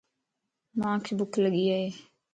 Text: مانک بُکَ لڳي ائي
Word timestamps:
مانک 0.79 1.05
بُکَ 1.17 1.33
لڳي 1.43 1.63
ائي 1.73 1.89